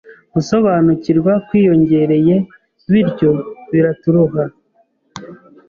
[0.33, 2.35] Gusobanukirwa kwiyongereye
[2.91, 3.31] bityo
[3.71, 4.43] biraturoha